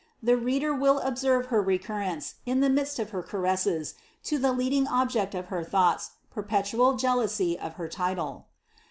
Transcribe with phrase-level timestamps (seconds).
[0.23, 3.93] The reader will observe her recurrence, in the midst of her caresses,
[4.23, 8.47] to the leading object of her thoughts, perpetual jealousy of her title.